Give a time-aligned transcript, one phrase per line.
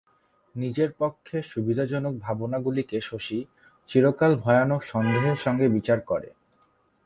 [0.55, 3.39] নিজের পক্ষে সুবিধাজনক ভাবনাগুলিকে শশী
[3.89, 6.29] চিরকাল ভয়ানক সন্দেহের সঙ্গে বিচার করে।